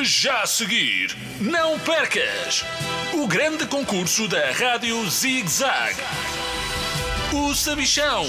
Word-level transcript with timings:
Já 0.00 0.42
a 0.42 0.46
seguir, 0.46 1.16
não 1.40 1.76
percas 1.80 2.64
o 3.14 3.26
grande 3.26 3.66
concurso 3.66 4.28
da 4.28 4.52
Rádio 4.52 5.08
Zig 5.10 5.48
Zag. 5.48 5.96
O 7.32 7.52
Sabichão. 7.52 8.24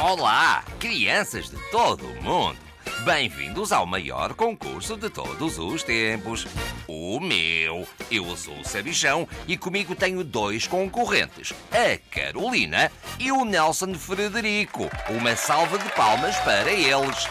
Olá, 0.00 0.64
crianças 0.80 1.50
de 1.50 1.58
todo 1.70 2.06
o 2.06 2.22
mundo. 2.22 2.67
Bem-vindos 3.08 3.72
ao 3.72 3.86
maior 3.86 4.34
concurso 4.34 4.94
de 4.94 5.08
todos 5.08 5.58
os 5.58 5.82
tempos. 5.82 6.46
O 6.86 7.18
meu. 7.18 7.88
Eu 8.10 8.36
sou 8.36 8.60
o 8.60 8.68
Sabichão 8.68 9.26
e 9.46 9.56
comigo 9.56 9.94
tenho 9.94 10.22
dois 10.22 10.66
concorrentes, 10.66 11.54
a 11.72 11.98
Carolina 12.14 12.92
e 13.18 13.32
o 13.32 13.46
Nelson 13.46 13.94
Frederico. 13.94 14.90
Uma 15.08 15.34
salva 15.34 15.78
de 15.78 15.88
palmas 15.92 16.36
para 16.40 16.70
eles. 16.70 17.26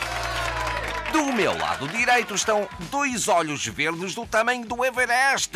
Do 1.12 1.32
meu 1.32 1.56
lado 1.56 1.88
direito 1.90 2.34
estão 2.34 2.68
dois 2.90 3.28
olhos 3.28 3.64
verdes 3.68 4.16
do 4.16 4.26
tamanho 4.26 4.66
do 4.66 4.84
Everest. 4.84 5.52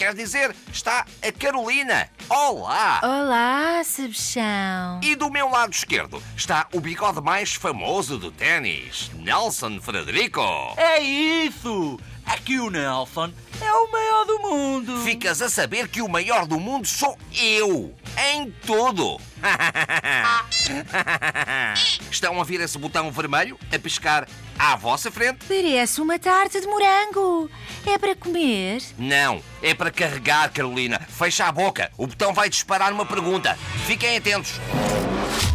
Quer 0.00 0.14
dizer, 0.14 0.56
está 0.72 1.04
a 1.22 1.30
Carolina. 1.30 2.08
Olá! 2.26 3.00
Olá, 3.02 3.84
Sabichão. 3.84 4.98
E 5.02 5.14
do 5.14 5.28
meu 5.28 5.50
lado 5.50 5.74
esquerdo 5.74 6.22
está 6.34 6.66
o 6.72 6.80
bigode 6.80 7.20
mais 7.20 7.52
famoso 7.52 8.16
do 8.16 8.32
ténis, 8.32 9.10
Nelson 9.12 9.78
Frederico. 9.78 10.40
É 10.78 11.00
isso! 11.00 12.00
Aqui 12.24 12.58
o 12.58 12.70
Nelson 12.70 13.30
é 13.60 13.70
o 13.70 13.92
maior 13.92 14.24
do 14.24 14.38
mundo. 14.38 15.02
Ficas 15.02 15.42
a 15.42 15.50
saber 15.50 15.86
que 15.86 16.00
o 16.00 16.08
maior 16.08 16.46
do 16.46 16.58
mundo 16.58 16.88
sou 16.88 17.18
eu, 17.38 17.94
em 18.32 18.50
tudo. 18.64 19.20
Estão 22.10 22.40
a 22.40 22.44
ver 22.44 22.62
esse 22.62 22.78
botão 22.78 23.12
vermelho 23.12 23.58
a 23.70 23.78
piscar 23.78 24.26
à 24.60 24.76
vossa 24.76 25.10
frente? 25.10 25.46
Parece 25.48 26.02
uma 26.02 26.18
tarte 26.18 26.60
de 26.60 26.66
morango. 26.66 27.50
É 27.86 27.96
para 27.96 28.14
comer? 28.14 28.82
Não, 28.98 29.42
é 29.62 29.72
para 29.72 29.90
carregar, 29.90 30.52
Carolina. 30.52 31.00
Fecha 31.08 31.46
a 31.46 31.52
boca. 31.52 31.90
O 31.96 32.06
botão 32.06 32.34
vai 32.34 32.50
disparar 32.50 32.92
uma 32.92 33.06
pergunta. 33.06 33.58
Fiquem 33.86 34.18
atentos. 34.18 34.60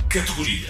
Categoria: 0.10 0.70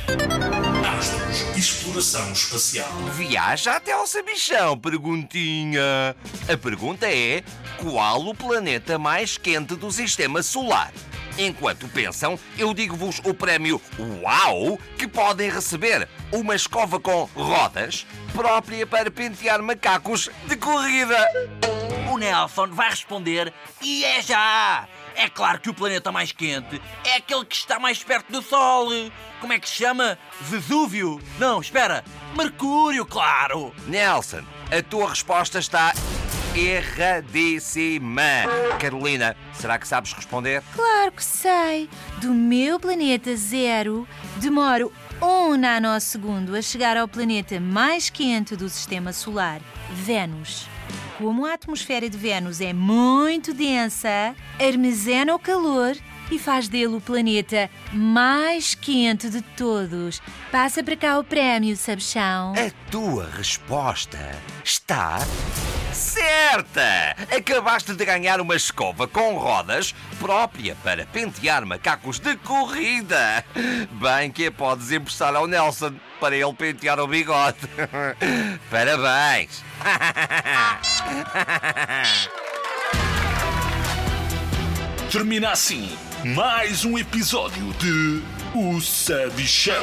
Astros, 0.98 1.58
Exploração 1.58 2.34
Espacial. 2.34 2.90
Viaja 3.14 3.78
até 3.78 3.94
ao 3.94 4.06
sabichão, 4.06 4.78
perguntinha. 4.78 6.14
A 6.52 6.58
pergunta 6.58 7.08
é: 7.08 7.42
qual 7.78 8.22
o 8.26 8.36
planeta 8.36 9.00
mais 9.00 9.38
quente 9.38 9.76
do 9.76 9.90
sistema 9.92 10.44
solar? 10.44 10.92
Enquanto 11.38 11.88
pensam, 11.90 12.40
eu 12.58 12.74
digo-vos 12.74 13.20
o 13.26 13.34
prémio 13.34 13.82
UAU 14.00 14.80
que 14.98 15.08
podem 15.08 15.50
receber: 15.50 16.08
uma 16.32 16.56
escova 16.56 17.00
com 17.00 17.26
rodas 17.36 18.06
própria 18.34 18.88
para 18.88 19.12
pentear 19.12 19.62
macacos 19.62 20.30
de 20.48 20.56
corrida. 20.56 21.18
O 22.12 22.18
Nelson 22.18 22.68
vai 22.68 22.90
responder 22.90 23.54
e 23.82 24.06
é 24.06 24.22
já! 24.22 24.88
É 25.18 25.30
claro 25.30 25.60
que 25.60 25.70
o 25.70 25.74
planeta 25.74 26.12
mais 26.12 26.32
quente 26.32 26.82
é 27.06 27.16
aquele 27.16 27.46
que 27.46 27.56
está 27.56 27.80
mais 27.80 28.04
perto 28.04 28.32
do 28.32 28.42
Sol. 28.42 28.90
Como 29.40 29.54
é 29.54 29.60
que 29.60 29.70
se 29.70 29.76
chama? 29.76 30.18
Vesúvio? 30.42 31.22
Não, 31.40 31.62
espera. 31.62 32.04
Mercúrio, 32.36 33.06
claro. 33.06 33.74
Nelson, 33.88 34.44
a 34.70 34.82
tua 34.84 35.10
resposta 35.10 35.60
está 35.60 35.94
erradíssima. 36.56 38.22
Carolina, 38.80 39.36
será 39.54 39.78
que 39.78 39.88
sabes 39.88 40.14
responder? 40.14 40.64
Claro 40.74 41.12
que 41.12 41.24
sei. 41.24 41.90
Do 42.20 42.34
meu 42.34 42.80
planeta 42.80 43.36
zero, 43.36 44.08
demoro 44.38 44.92
um 45.22 45.56
nanosegundo 45.58 46.56
a 46.56 46.62
chegar 46.62 46.98
ao 46.98 47.08
planeta 47.08 47.60
mais 47.60 48.10
quente 48.10 48.56
do 48.56 48.70
sistema 48.70 49.12
solar, 49.14 49.62
Vênus. 49.92 50.68
Como 51.18 51.46
a 51.46 51.54
atmosfera 51.54 52.10
de 52.10 52.18
Vênus 52.18 52.60
é 52.60 52.74
muito 52.74 53.54
densa, 53.54 54.36
armazena 54.60 55.34
o 55.34 55.40
calor 55.40 55.96
e 56.30 56.40
faz 56.40 56.68
dele 56.68 56.96
o 56.96 57.02
planeta 57.02 57.70
mais 57.94 58.76
quente 58.76 59.30
de 59.30 59.42
todos. 59.42 60.22
Passa 60.52 60.84
para 60.84 60.96
cá 60.96 61.20
o 61.20 61.24
prémio, 61.24 61.76
Sabichão. 61.78 62.54
A 62.54 62.92
tua 62.92 63.30
resposta 63.30 64.20
está 64.64 65.20
certa! 65.96 67.16
Acabaste 67.36 67.96
de 67.96 68.06
ganhar 68.06 68.40
uma 68.42 68.56
escova 68.56 69.08
com 69.08 69.36
rodas 69.36 69.96
própria 70.20 70.76
para 70.84 71.06
pentear 71.06 71.66
macacos 71.66 72.20
de 72.20 72.36
corrida. 72.38 73.44
Bem 73.92 74.32
que 74.32 74.48
a 74.48 74.52
podes 74.52 74.92
emprestar 74.92 75.36
ao 75.36 75.48
Nelson 75.48 75.94
para 76.20 76.36
ele 76.36 76.54
pentear 76.54 77.00
o 77.00 77.08
bigode. 77.08 77.58
Parabéns! 78.70 79.64
Termina 85.12 85.52
assim 85.52 85.96
mais 86.26 86.84
um 86.84 86.98
episódio 86.98 87.72
de 87.74 88.24
O 88.56 88.82
Sabichão. 88.82 89.76